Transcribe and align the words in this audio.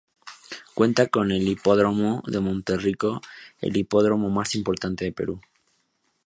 Cuenta 0.73 1.05
con 1.09 1.31
el 1.31 1.47
Hipódromo 1.47 2.23
de 2.25 2.39
Monterrico, 2.39 3.21
el 3.59 3.77
hipódromo 3.77 4.31
más 4.31 4.55
importante 4.55 5.05
de 5.05 5.11
Perú. 5.11 5.39